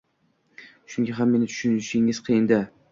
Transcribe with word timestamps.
Shunga 0.95 1.19
ham 1.21 1.31
meni 1.35 1.51
tushunishingiz 1.53 2.27
qiyin-da 2.29 2.67